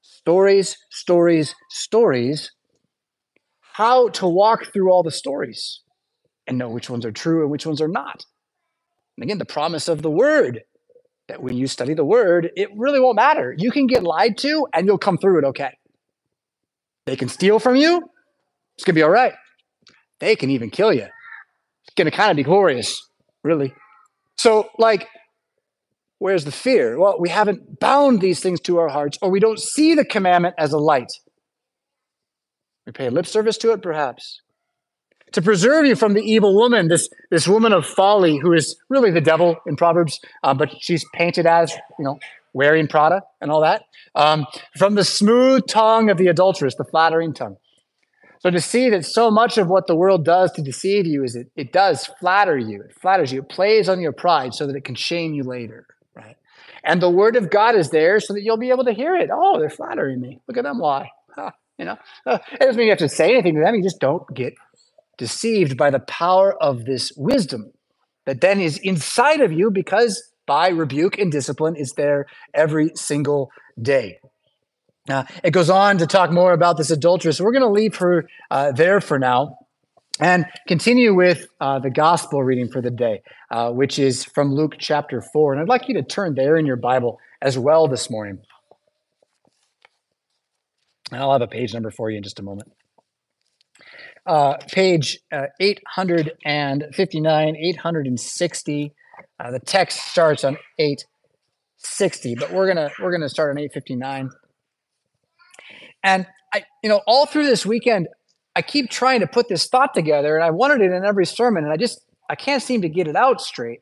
[0.00, 2.50] Stories, stories, stories.
[3.60, 5.80] How to walk through all the stories
[6.46, 8.24] and know which ones are true and which ones are not.
[9.16, 10.62] And again, the promise of the word
[11.28, 13.54] that when you study the word, it really won't matter.
[13.56, 15.78] You can get lied to, and you'll come through it okay.
[17.06, 18.02] They can steal from you,
[18.74, 19.34] It's going to be all right.
[20.20, 21.06] They can even kill you.
[21.84, 22.96] It's going to kind of be glorious,
[23.42, 23.74] really.
[24.36, 25.08] So, like,
[26.18, 26.98] where's the fear?
[26.98, 30.54] Well, we haven't bound these things to our hearts, or we don't see the commandment
[30.58, 31.10] as a light.
[32.86, 34.40] We pay lip service to it, perhaps.
[35.32, 39.10] To preserve you from the evil woman, this, this woman of folly who is really
[39.10, 42.18] the devil in Proverbs, uh, but she's painted as, you know,
[42.52, 43.84] wearing Prada and all that.
[44.14, 47.56] Um, from the smooth tongue of the adulteress, the flattering tongue.
[48.40, 51.36] So to see that so much of what the world does to deceive you is
[51.36, 52.82] it, it does flatter you.
[52.82, 53.42] It flatters you.
[53.42, 56.36] It plays on your pride so that it can shame you later, right?
[56.82, 59.30] And the word of God is there so that you'll be able to hear it.
[59.32, 60.40] Oh, they're flattering me.
[60.48, 61.10] Look at them lie.
[61.36, 63.76] Huh, you know, uh, it doesn't mean you have to say anything to them.
[63.76, 64.54] You just don't get
[65.18, 67.72] deceived by the power of this wisdom
[68.26, 73.50] that then is inside of you because by rebuke and discipline is there every single
[73.80, 74.18] day.
[75.08, 77.40] Uh, it goes on to talk more about this adulteress.
[77.40, 79.58] We're going to leave her uh, there for now
[80.20, 84.76] and continue with uh, the gospel reading for the day, uh, which is from Luke
[84.78, 85.54] chapter 4.
[85.54, 88.38] And I'd like you to turn there in your Bible as well this morning.
[91.10, 92.70] And I'll have a page number for you in just a moment.
[94.24, 98.92] Uh, page uh, 859, 860.
[99.50, 104.30] The text starts on 860, but we're gonna we're gonna start on 859.
[106.04, 108.08] And I, you know, all through this weekend,
[108.54, 111.64] I keep trying to put this thought together, and I wanted it in every sermon,
[111.64, 113.80] and I just I can't seem to get it out straight.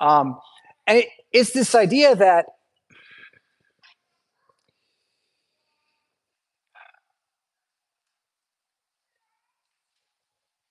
[0.00, 0.38] Um,
[0.86, 2.46] and it, it's this idea that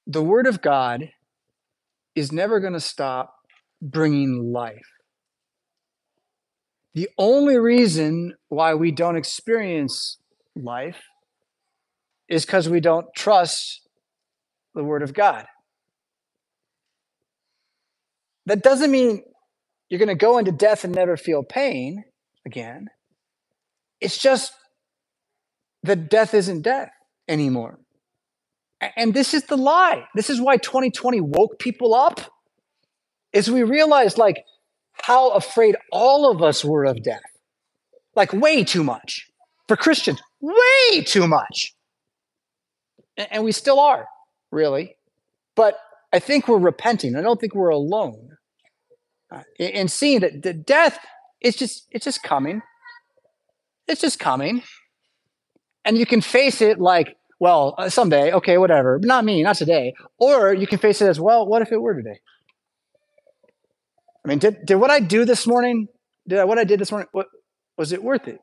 [0.06, 1.10] the Word of God
[2.16, 3.33] is never going to stop
[3.84, 4.88] bringing life.
[6.96, 10.18] The only reason why we don't experience
[10.56, 11.02] life
[12.30, 13.82] is because we don't trust
[14.76, 15.46] the Word of God.
[18.46, 19.24] That doesn't mean
[19.90, 22.04] you're going to go into death and never feel pain
[22.46, 22.88] again.
[24.00, 24.54] It's just
[25.84, 26.90] that death isn't death
[27.28, 27.80] anymore.
[28.98, 30.06] And this is the lie.
[30.14, 32.22] This is why 2020 woke people up.
[33.34, 34.46] Is we realized like
[34.94, 37.22] how afraid all of us were of death.
[38.16, 39.28] Like way too much.
[39.68, 41.74] For Christians, way too much.
[43.18, 44.08] And we still are,
[44.52, 44.98] really.
[45.56, 45.78] But
[46.12, 47.16] I think we're repenting.
[47.16, 48.38] I don't think we're alone
[49.32, 51.00] uh, in seeing that the death
[51.42, 52.62] is just it's just coming.
[53.88, 54.64] It's just coming.
[55.86, 59.00] And you can face it like, well, uh, someday, okay, whatever.
[59.04, 59.94] Not me, not today.
[60.18, 62.20] Or you can face it as, well, what if it were today?
[64.24, 65.88] I mean, did, did what I do this morning,
[66.28, 67.28] did I, what I did this morning, what,
[67.78, 68.40] was it worth it?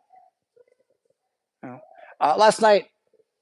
[2.20, 2.86] Uh, last night,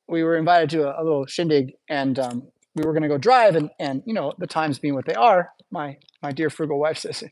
[0.07, 3.19] we were invited to a, a little shindig, and um, we were going to go
[3.19, 3.57] drive.
[3.57, 6.99] And, and you know, the times being what they are, my my dear frugal wife
[6.99, 7.25] says,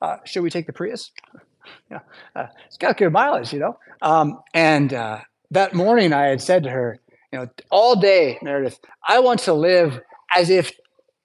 [0.00, 1.12] uh, "Should we take the Prius?"
[1.90, 2.00] yeah,
[2.34, 3.78] uh, it's got good mileage, you know.
[4.00, 6.98] Um, and uh, that morning, I had said to her,
[7.32, 10.00] "You know, all day, Meredith, I want to live
[10.34, 10.72] as if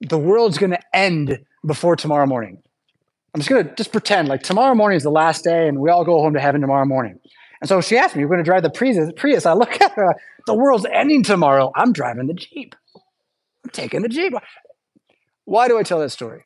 [0.00, 2.62] the world's going to end before tomorrow morning."
[3.34, 5.90] I'm just going to just pretend like tomorrow morning is the last day and we
[5.90, 7.18] all go home to heaven tomorrow morning.
[7.60, 9.46] And so she asked me, "You're going to drive the Prius?" Prius.
[9.46, 10.14] I look at her.
[10.46, 11.70] The world's ending tomorrow.
[11.76, 12.74] I'm driving the Jeep.
[13.64, 14.32] I'm taking the Jeep.
[15.44, 16.42] Why do I tell that story?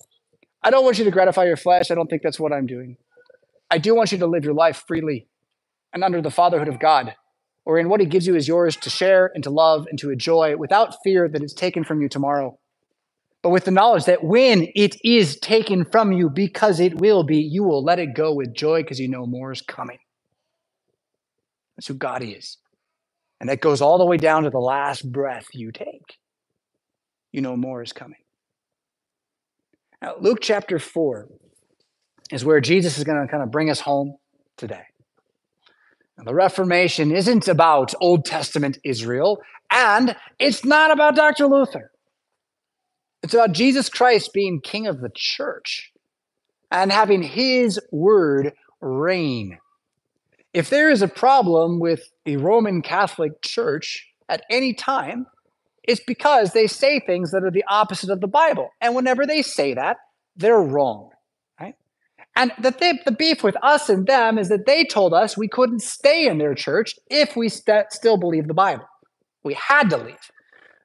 [0.63, 1.91] I don't want you to gratify your flesh.
[1.91, 2.97] I don't think that's what I'm doing.
[3.71, 5.27] I do want you to live your life freely
[5.93, 7.15] and under the fatherhood of God,
[7.63, 10.57] wherein what He gives you is yours to share and to love and to enjoy
[10.57, 12.59] without fear that it's taken from you tomorrow.
[13.45, 17.37] But with the knowledge that when it is taken from you, because it will be,
[17.37, 19.99] you will let it go with joy because you know more is coming.
[21.77, 22.57] That's who God is.
[23.39, 26.17] And that goes all the way down to the last breath you take.
[27.33, 28.23] You know more is coming.
[30.01, 31.29] Now, Luke chapter 4
[32.33, 34.17] is where Jesus is going to kind of bring us home
[34.57, 34.85] today.
[36.17, 41.47] Now, the Reformation isn't about Old Testament Israel, and it's not about Dr.
[41.47, 41.91] Luther.
[43.25, 45.91] It's about Jesus Christ being king of the church
[46.71, 49.59] and having his word reign
[50.55, 55.27] if there is a problem with the Roman Catholic Church at any time,
[55.83, 58.71] it's because they say things that are the opposite of the Bible.
[58.81, 59.97] And whenever they say that,
[60.37, 61.11] they're wrong.
[61.61, 61.75] Right?
[62.37, 65.49] And the, th- the beef with us and them is that they told us we
[65.49, 68.87] couldn't stay in their church if we st- still believe the Bible.
[69.43, 70.31] We had to leave.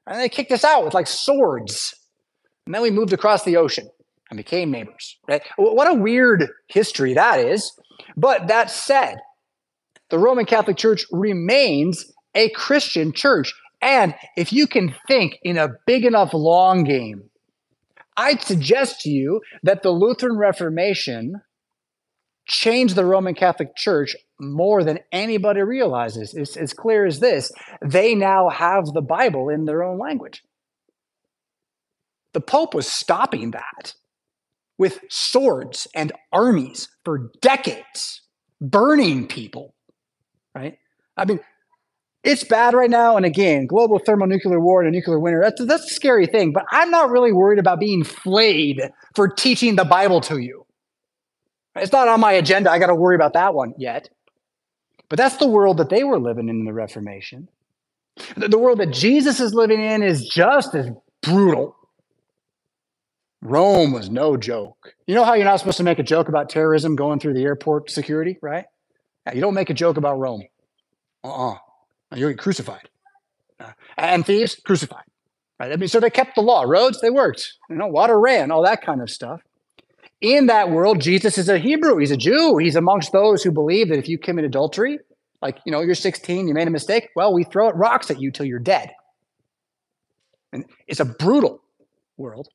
[0.06, 1.94] And they kicked us out with like swords.
[2.70, 3.88] And then we moved across the ocean
[4.30, 5.18] and became neighbors.
[5.26, 5.42] Right?
[5.56, 7.72] What a weird history that is.
[8.16, 9.16] But that said,
[10.08, 13.52] the Roman Catholic Church remains a Christian church.
[13.82, 17.24] And if you can think in a big enough long game,
[18.16, 21.40] I'd suggest to you that the Lutheran Reformation
[22.46, 26.34] changed the Roman Catholic Church more than anybody realizes.
[26.34, 27.50] It's as clear as this.
[27.84, 30.44] They now have the Bible in their own language.
[32.32, 33.94] The Pope was stopping that
[34.78, 38.22] with swords and armies for decades,
[38.60, 39.74] burning people,
[40.54, 40.78] right?
[41.16, 41.40] I mean,
[42.22, 43.16] it's bad right now.
[43.16, 46.52] And again, global thermonuclear war and a nuclear winter, that's, that's a scary thing.
[46.52, 48.80] But I'm not really worried about being flayed
[49.14, 50.66] for teaching the Bible to you.
[51.76, 52.70] It's not on my agenda.
[52.70, 54.08] I got to worry about that one yet.
[55.08, 57.48] But that's the world that they were living in in the Reformation.
[58.36, 60.88] The world that Jesus is living in is just as
[61.22, 61.76] brutal.
[63.42, 64.94] Rome was no joke.
[65.06, 67.42] You know how you're not supposed to make a joke about terrorism going through the
[67.42, 68.66] airport security, right?
[69.32, 70.42] You don't make a joke about Rome.
[71.24, 71.56] Uh uh
[72.14, 72.88] You're crucified.
[73.58, 75.04] Uh, and thieves, crucified.
[75.58, 75.72] Right?
[75.72, 76.62] I mean, so they kept the law.
[76.62, 77.52] Roads, they worked.
[77.68, 79.42] You know, water ran, all that kind of stuff
[80.20, 81.96] in that world, Jesus is a Hebrew.
[81.96, 82.58] He's a Jew.
[82.58, 84.98] He's amongst those who believe that if you commit adultery,
[85.40, 88.30] like, you know, you're 16, you made a mistake, well, we throw rocks at you
[88.30, 88.90] till you're dead.
[90.52, 91.62] And it's a brutal
[92.18, 92.48] world.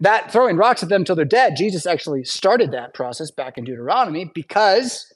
[0.00, 3.64] That throwing rocks at them till they're dead, Jesus actually started that process back in
[3.64, 5.12] Deuteronomy because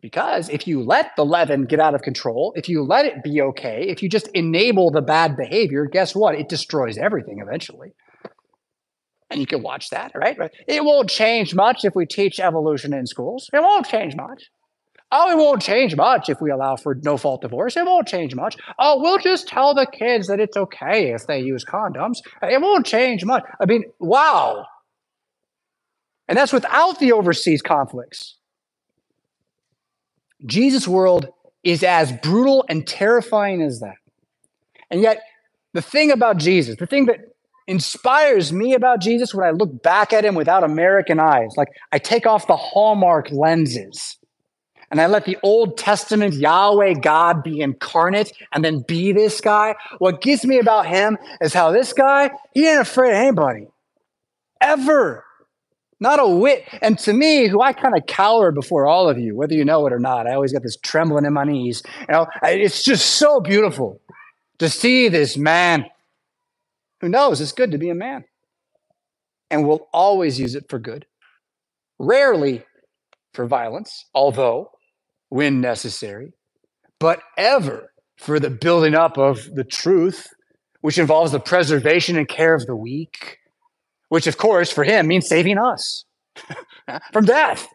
[0.00, 3.40] because if you let the leaven get out of control, if you let it be
[3.40, 6.36] okay, if you just enable the bad behavior, guess what?
[6.36, 7.94] It destroys everything eventually
[9.30, 10.36] and you can watch that, right?
[10.66, 13.50] It won't change much if we teach evolution in schools.
[13.52, 14.44] It won't change much.
[15.12, 17.76] Oh, it won't change much if we allow for no fault divorce.
[17.76, 18.56] It won't change much.
[18.78, 22.18] Oh, we'll just tell the kids that it's okay if they use condoms.
[22.42, 23.44] It won't change much.
[23.60, 24.66] I mean, wow.
[26.28, 28.36] And that's without the overseas conflicts.
[30.44, 31.28] Jesus' world
[31.62, 33.96] is as brutal and terrifying as that.
[34.90, 35.22] And yet,
[35.72, 37.18] the thing about Jesus, the thing that
[37.66, 41.54] inspires me about Jesus when I look back at him without American eyes.
[41.56, 44.18] Like I take off the Hallmark lenses
[44.90, 49.74] and I let the Old Testament Yahweh God be incarnate and then be this guy.
[49.98, 53.68] What gets me about him is how this guy, he ain't afraid of anybody.
[54.60, 55.24] Ever.
[55.98, 56.64] Not a whit.
[56.82, 59.86] And to me, who I kind of cower before all of you, whether you know
[59.86, 61.82] it or not, I always got this trembling in my knees.
[62.00, 64.00] You know, it's just so beautiful
[64.58, 65.86] to see this man
[67.00, 68.24] who knows it's good to be a man
[69.50, 71.06] and will always use it for good,
[71.98, 72.64] rarely
[73.32, 74.70] for violence, although
[75.28, 76.32] when necessary,
[76.98, 80.26] but ever for the building up of the truth,
[80.80, 83.38] which involves the preservation and care of the weak,
[84.08, 86.04] which, of course, for him means saving us
[87.12, 87.66] from death.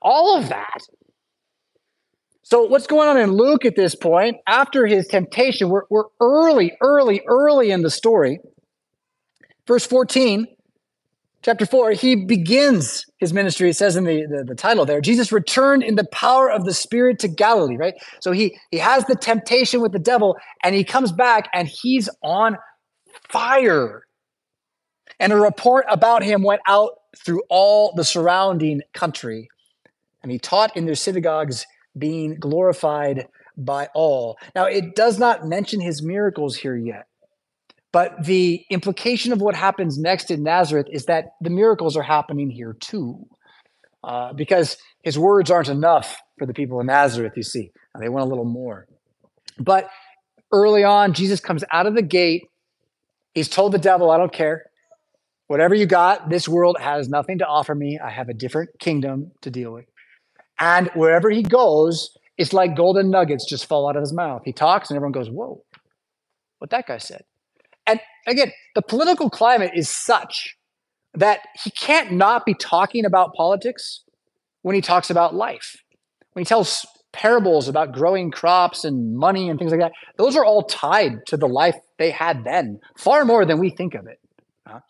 [0.00, 0.78] All of that.
[2.44, 4.36] So, what's going on in Luke at this point?
[4.46, 8.40] After his temptation, we're, we're early, early, early in the story.
[9.66, 10.46] Verse 14,
[11.42, 13.70] chapter 4, he begins his ministry.
[13.70, 16.72] It says in the, the, the, title there, Jesus returned in the power of the
[16.72, 17.94] Spirit to Galilee, right?
[18.20, 22.08] So he, he has the temptation with the devil and he comes back and he's
[22.22, 22.56] on
[23.28, 24.06] fire.
[25.20, 29.48] And a report about him went out through all the surrounding country.
[30.22, 31.66] And he taught in their synagogues,
[31.98, 34.38] being glorified by all.
[34.54, 37.06] Now, it does not mention his miracles here yet.
[37.92, 42.50] But the implication of what happens next in Nazareth is that the miracles are happening
[42.50, 43.26] here too.
[44.02, 47.70] Uh, because his words aren't enough for the people in Nazareth, you see.
[48.00, 48.86] They want a little more.
[49.58, 49.88] But
[50.50, 52.48] early on, Jesus comes out of the gate.
[53.34, 54.64] He's told the devil, I don't care.
[55.46, 57.98] Whatever you got, this world has nothing to offer me.
[58.02, 59.84] I have a different kingdom to deal with.
[60.58, 64.42] And wherever he goes, it's like golden nuggets just fall out of his mouth.
[64.44, 65.62] He talks, and everyone goes, Whoa,
[66.58, 67.24] what that guy said.
[67.86, 70.56] And again, the political climate is such
[71.14, 74.04] that he can't not be talking about politics
[74.62, 75.76] when he talks about life.
[76.32, 80.44] When he tells parables about growing crops and money and things like that, those are
[80.44, 84.18] all tied to the life they had then, far more than we think of it.
[84.64, 84.80] Uh,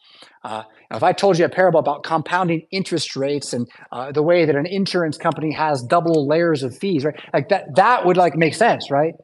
[0.44, 4.44] uh, if I told you a parable about compounding interest rates and uh, the way
[4.44, 7.18] that an insurance company has double layers of fees, right?
[7.32, 9.14] Like that, that would like make sense, right?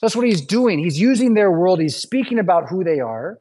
[0.00, 0.78] That's what he's doing.
[0.78, 1.80] He's using their world.
[1.80, 3.38] He's speaking about who they are.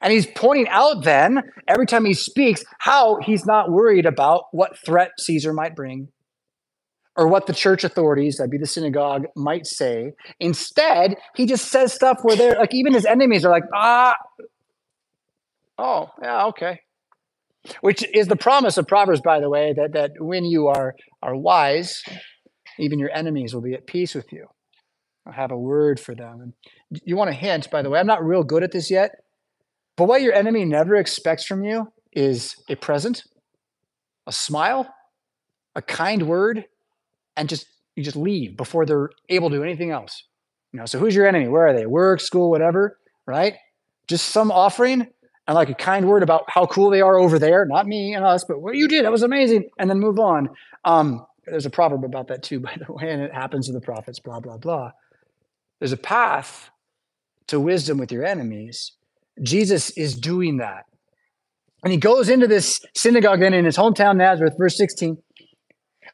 [0.00, 4.78] And he's pointing out then, every time he speaks, how he's not worried about what
[4.84, 6.08] threat Caesar might bring
[7.16, 10.12] or what the church authorities, that'd be the synagogue, might say.
[10.40, 14.16] Instead, he just says stuff where they're like, even his enemies are like, ah,
[15.78, 16.80] oh, yeah, okay.
[17.80, 21.36] Which is the promise of Proverbs, by the way, that, that when you are, are
[21.36, 22.02] wise,
[22.78, 24.46] even your enemies will be at peace with you.
[25.26, 26.40] I have a word for them.
[26.40, 26.52] And
[27.04, 29.24] you want a hint, by the way, I'm not real good at this yet,
[29.96, 33.24] but what your enemy never expects from you is a present,
[34.26, 34.92] a smile,
[35.74, 36.66] a kind word,
[37.36, 37.66] and just
[37.96, 40.24] you just leave before they're able to do anything else.
[40.72, 41.48] You know, so who's your enemy?
[41.48, 41.86] Where are they?
[41.86, 43.54] Work, school, whatever, right?
[44.08, 45.06] Just some offering
[45.46, 48.24] and like a kind word about how cool they are over there, not me and
[48.24, 50.48] us, but what you did, that was amazing, and then move on.
[50.84, 53.80] Um, there's a proverb about that too, by the way, and it happens to the
[53.80, 54.90] prophets, blah, blah, blah.
[55.78, 56.70] There's a path
[57.48, 58.92] to wisdom with your enemies.
[59.42, 60.84] Jesus is doing that.
[61.82, 65.18] And he goes into this synagogue then in his hometown, Nazareth, verse 16,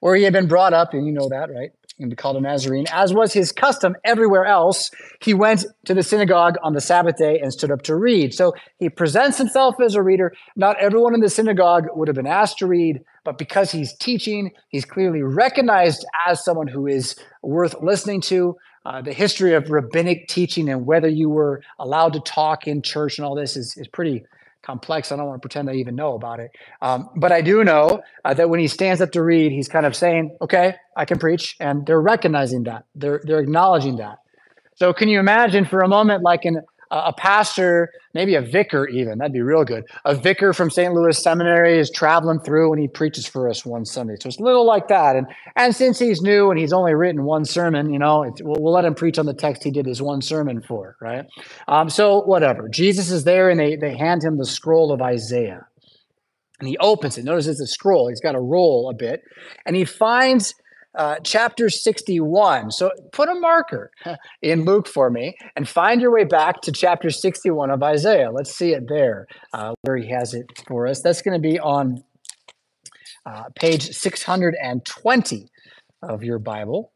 [0.00, 1.70] where he had been brought up, and you know that, right?
[2.00, 2.86] And be called a Nazarene.
[2.90, 4.90] As was his custom everywhere else,
[5.22, 8.34] he went to the synagogue on the Sabbath day and stood up to read.
[8.34, 10.32] So he presents himself as a reader.
[10.56, 14.50] Not everyone in the synagogue would have been asked to read, but because he's teaching,
[14.70, 18.56] he's clearly recognized as someone who is worth listening to.
[18.86, 23.18] Uh, the history of rabbinic teaching and whether you were allowed to talk in church
[23.18, 24.24] and all this is, is pretty
[24.62, 25.12] complex.
[25.12, 26.50] I don't want to pretend I even know about it.
[26.80, 29.86] Um, but I do know uh, that when he stands up to read, he's kind
[29.86, 31.56] of saying, okay, I can preach.
[31.60, 34.18] And they're recognizing that, they're, they're acknowledging that.
[34.76, 39.18] So can you imagine for a moment, like in a pastor, maybe a vicar, even
[39.18, 39.84] that'd be real good.
[40.04, 40.92] A vicar from St.
[40.92, 44.16] Louis Seminary is traveling through and he preaches for us one Sunday.
[44.20, 45.16] So it's a little like that.
[45.16, 45.26] And
[45.56, 48.84] and since he's new and he's only written one sermon, you know, we'll, we'll, let
[48.84, 51.26] him preach on the text he did his one sermon for, right?
[51.68, 52.68] Um, so whatever.
[52.68, 55.66] Jesus is there and they they hand him the scroll of Isaiah,
[56.58, 57.24] and he opens it.
[57.24, 58.08] Notice it's a scroll.
[58.08, 59.22] He's got to roll a bit,
[59.64, 60.54] and he finds
[60.94, 62.70] uh, chapter 61.
[62.72, 63.90] So put a marker
[64.42, 68.30] in Luke for me and find your way back to chapter 61 of Isaiah.
[68.30, 71.00] Let's see it there, uh, where he has it for us.
[71.00, 72.02] That's going to be on
[73.26, 75.48] uh, page 620
[76.02, 76.92] of your Bible,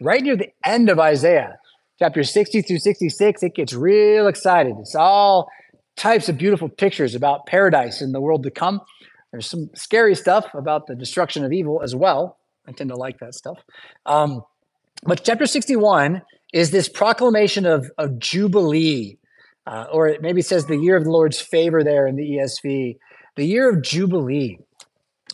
[0.00, 1.58] right near the end of Isaiah.
[1.98, 4.76] Chapter 60 through 66, it gets real excited.
[4.78, 5.48] It's all
[5.96, 8.80] types of beautiful pictures about paradise in the world to come.
[9.32, 12.38] There's some scary stuff about the destruction of evil as well.
[12.68, 13.58] I tend to like that stuff.
[14.04, 14.42] Um,
[15.04, 19.18] but chapter 61 is this proclamation of, of Jubilee,
[19.66, 22.96] uh, or it maybe says the year of the Lord's favor there in the ESV,
[23.36, 24.58] the year of Jubilee.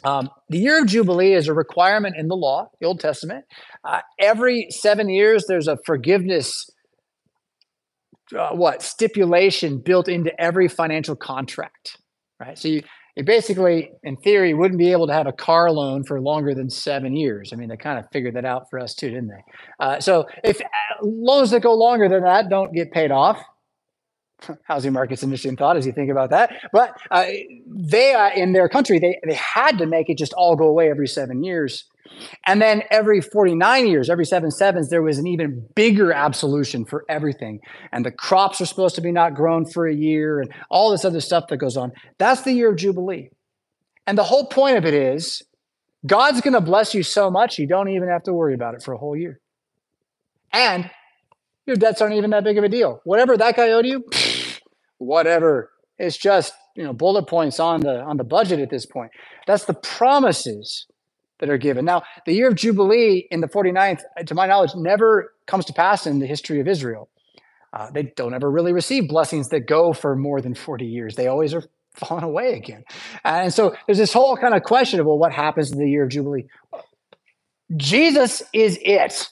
[0.05, 3.45] Um, the year of Jubilee is a requirement in the law, the Old Testament.
[3.85, 6.69] Uh, every seven years, there's a forgiveness,
[8.37, 11.99] uh, what, stipulation built into every financial contract,
[12.41, 12.59] right?
[12.59, 12.83] So you,
[13.17, 16.71] you basically, in theory, wouldn't be able to have a car loan for longer than
[16.71, 17.51] seven years.
[17.53, 19.45] I mean, they kind of figured that out for us too, didn't they?
[19.81, 20.65] Uh, so if uh,
[21.03, 23.39] loans that go longer than that don't get paid off,
[24.65, 26.53] housing market's interesting thought as you think about that.
[26.73, 27.27] But uh,
[27.67, 30.91] they, uh, in their country, they, they had to make it just all go away
[30.91, 31.85] every seven years.
[32.47, 37.05] And then every 49 years, every seven sevens, there was an even bigger absolution for
[37.09, 37.61] everything.
[37.91, 41.05] And the crops are supposed to be not grown for a year and all this
[41.05, 41.93] other stuff that goes on.
[42.19, 43.31] That's the year of Jubilee.
[44.07, 45.43] And the whole point of it is
[46.07, 48.83] God's going to bless you so much, you don't even have to worry about it
[48.83, 49.41] for a whole year.
[50.53, 50.91] And
[51.67, 53.01] your debts aren't even that big of a deal.
[53.05, 54.05] Whatever that guy owed you,
[55.05, 55.71] whatever.
[55.99, 59.11] It's just, you know, bullet points on the on the budget at this point.
[59.47, 60.87] That's the promises
[61.39, 61.85] that are given.
[61.85, 66.07] Now, the year of Jubilee in the 49th, to my knowledge, never comes to pass
[66.07, 67.09] in the history of Israel.
[67.73, 71.17] Uh, they don't ever really receive blessings that go for more than 40 years.
[71.17, 72.85] They always are falling away again.
[73.25, 76.05] And so there's this whole kind of question of, well, what happens in the year
[76.05, 76.47] of Jubilee?
[77.77, 79.29] Jesus is it.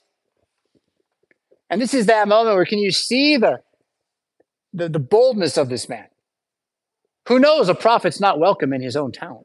[1.68, 3.60] And this is that moment where can you see the,
[4.72, 6.06] the, the boldness of this man?
[7.28, 9.44] Who knows a prophet's not welcome in his own town?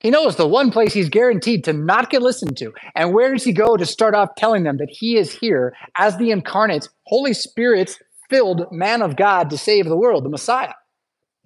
[0.00, 2.74] He knows the one place he's guaranteed to not get listened to.
[2.94, 6.18] And where does he go to start off telling them that he is here as
[6.18, 7.98] the incarnate, Holy Spirit
[8.28, 10.74] filled man of God to save the world, the Messiah?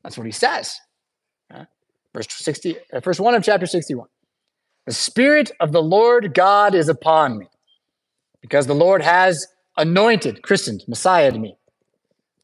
[0.02, 0.80] That's what he says.
[2.14, 4.08] Verse 60, uh, verse 1 of chapter 61.
[4.86, 7.48] The Spirit of the Lord God is upon me,
[8.40, 9.46] because the Lord has
[9.76, 11.57] anointed, christened, Messiah to me,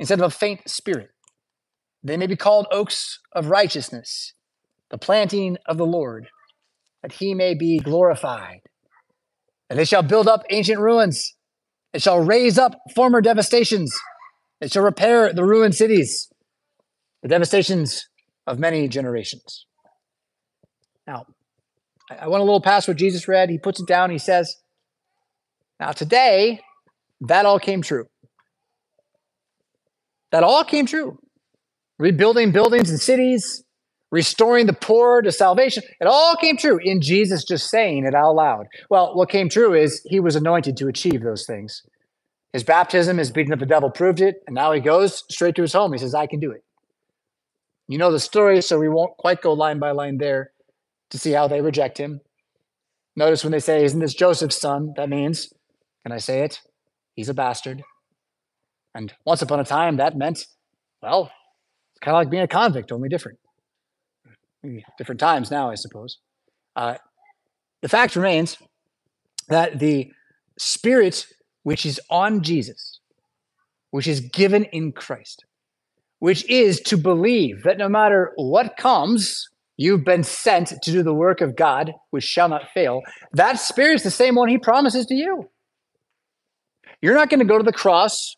[0.00, 1.10] instead of a faint spirit.
[2.02, 4.32] They may be called oaks of righteousness
[4.90, 6.26] the planting of the Lord,
[7.02, 8.58] that he may be glorified.
[9.68, 11.36] And they shall build up ancient ruins.
[11.92, 13.96] It shall raise up former devastations.
[14.60, 16.28] It shall repair the ruined cities,
[17.22, 18.08] the devastations
[18.48, 19.66] of many generations.
[21.06, 21.26] Now,
[22.10, 23.48] I went a little past what Jesus read.
[23.48, 24.10] He puts it down.
[24.10, 24.56] He says,
[25.78, 26.62] Now, today,
[27.20, 28.06] that all came true.
[30.32, 31.18] That all came true.
[31.98, 33.64] Rebuilding buildings and cities,
[34.10, 35.82] restoring the poor to salvation.
[36.00, 38.66] It all came true in Jesus just saying it out loud.
[38.88, 41.82] Well, what came true is he was anointed to achieve those things.
[42.52, 45.62] His baptism, his beating of the devil proved it, and now he goes straight to
[45.62, 45.92] his home.
[45.92, 46.64] He says, I can do it.
[47.86, 50.52] You know the story, so we won't quite go line by line there
[51.10, 52.20] to see how they reject him.
[53.16, 54.94] Notice when they say, Isn't this Joseph's son?
[54.96, 55.52] That means,
[56.04, 56.60] can I say it?
[57.14, 57.82] He's a bastard.
[58.94, 60.46] And once upon a time, that meant,
[61.02, 61.30] well,
[61.92, 63.38] it's kind of like being a convict, only different.
[64.98, 66.18] Different times now, I suppose.
[66.76, 66.96] Uh,
[67.82, 68.58] the fact remains
[69.48, 70.10] that the
[70.58, 71.26] spirit
[71.62, 73.00] which is on Jesus,
[73.90, 75.44] which is given in Christ,
[76.18, 81.14] which is to believe that no matter what comes, you've been sent to do the
[81.14, 83.00] work of God, which shall not fail.
[83.32, 85.48] That spirit is the same one he promises to you.
[87.00, 88.36] You're not going to go to the cross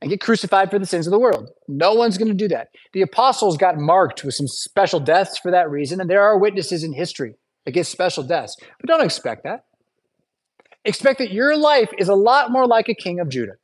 [0.00, 1.48] and get crucified for the sins of the world.
[1.68, 2.68] No one's going to do that.
[2.92, 6.84] The apostles got marked with some special deaths for that reason, and there are witnesses
[6.84, 7.34] in history
[7.64, 8.56] that get special deaths.
[8.80, 9.64] But don't expect that.
[10.84, 13.54] Expect that your life is a lot more like a king of Judah.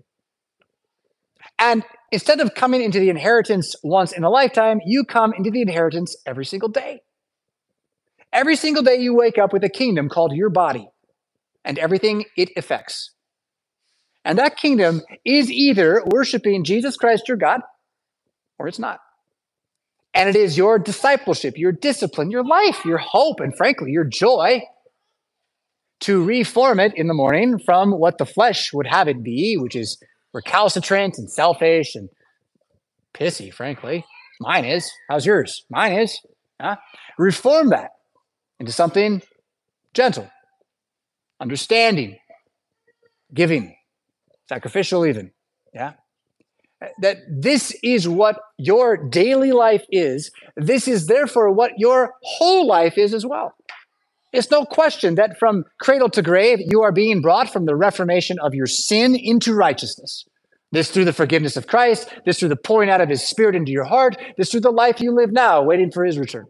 [1.58, 5.62] And instead of coming into the inheritance once in a lifetime, you come into the
[5.62, 7.02] inheritance every single day.
[8.32, 10.88] Every single day you wake up with a kingdom called your body
[11.64, 13.12] and everything it affects.
[14.24, 17.60] And that kingdom is either worshiping Jesus Christ your God
[18.58, 19.00] or it's not.
[20.14, 24.62] And it is your discipleship, your discipline, your life, your hope, and frankly, your joy
[26.00, 29.74] to reform it in the morning from what the flesh would have it be, which
[29.74, 30.02] is
[30.32, 32.08] recalcitrant and selfish and
[33.14, 34.04] pissy, frankly.
[34.40, 34.90] Mine is.
[35.08, 35.64] How's yours?
[35.70, 36.20] Mine is.
[36.60, 36.76] Huh?
[37.18, 37.90] Reform that
[38.58, 39.22] into something
[39.94, 40.30] gentle,
[41.40, 42.18] understanding,
[43.32, 43.76] giving,
[44.52, 45.30] sacrificial, even.
[45.72, 45.92] Yeah.
[46.82, 50.30] Uh, that this is what your daily life is.
[50.56, 53.54] This is therefore what your whole life is as well.
[54.32, 58.38] It's no question that from cradle to grave, you are being brought from the reformation
[58.40, 60.24] of your sin into righteousness.
[60.70, 63.72] This through the forgiveness of Christ, this through the pouring out of his spirit into
[63.72, 66.46] your heart, this through the life you live now, waiting for his return.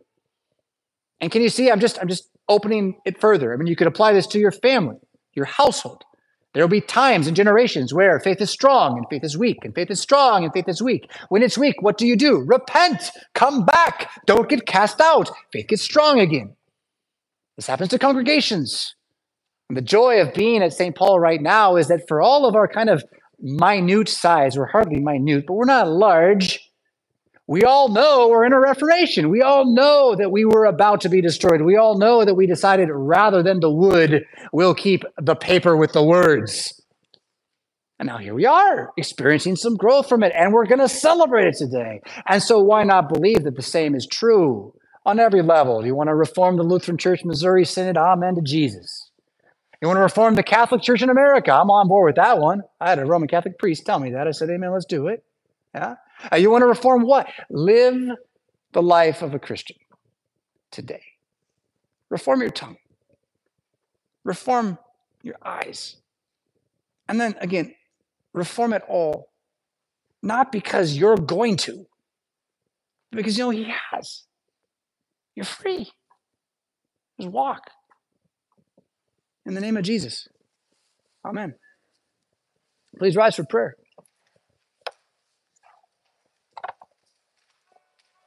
[1.20, 3.53] And can you see, I'm just, I'm just opening it further.
[3.53, 4.98] I mean, you could apply this to your family,
[5.34, 6.05] your household.
[6.55, 9.74] There will be times and generations where faith is strong and faith is weak, and
[9.74, 11.11] faith is strong and faith is weak.
[11.30, 12.44] When it's weak, what do you do?
[12.46, 15.30] Repent, come back, don't get cast out.
[15.53, 16.55] Faith gets strong again.
[17.57, 18.94] This happens to congregations.
[19.68, 20.94] And the joy of being at St.
[20.94, 23.03] Paul right now is that for all of our kind of
[23.40, 26.61] minute size, we're hardly minute, but we're not large.
[27.53, 29.28] We all know we're in a reformation.
[29.28, 31.61] We all know that we were about to be destroyed.
[31.61, 34.24] We all know that we decided rather than the wood,
[34.55, 36.80] we'll keep the paper with the words.
[37.98, 41.46] And now here we are, experiencing some growth from it, and we're going to celebrate
[41.46, 42.00] it today.
[42.26, 44.72] And so, why not believe that the same is true
[45.05, 45.84] on every level.
[45.84, 47.98] You want to reform the Lutheran Church Missouri Synod?
[47.98, 49.11] Amen to Jesus.
[49.82, 51.53] You want to reform the Catholic Church in America?
[51.53, 52.62] I'm on board with that one.
[52.80, 54.26] I had a Roman Catholic priest tell me that.
[54.26, 55.22] I said, Amen, let's do it.
[55.74, 55.96] Yeah.
[56.31, 57.27] Uh, you want to reform what?
[57.51, 58.11] Live
[58.73, 59.77] the life of a Christian
[60.70, 61.03] today.
[62.11, 62.77] Reform your tongue.
[64.25, 64.79] Reform
[65.23, 65.97] your eyes.
[67.09, 67.75] And then again,
[68.33, 69.31] reform it all.
[70.23, 71.87] Not because you're going to,
[73.11, 74.25] because you know he has.
[75.35, 75.91] You're free.
[77.18, 77.70] Just walk.
[79.45, 80.29] In the name of Jesus.
[81.25, 81.55] Amen.
[82.99, 83.75] Please rise for prayer.